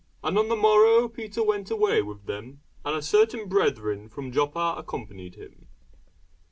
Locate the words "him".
5.35-5.67